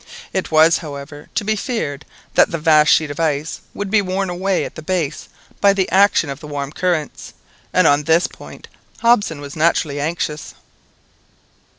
[0.33, 4.31] It was, however, to be feared that the vast sheet of ice would be worn
[4.31, 7.33] away at the base by the action of the warm currents,
[7.71, 8.67] and on this point
[9.01, 10.55] Hobson was naturally anxious.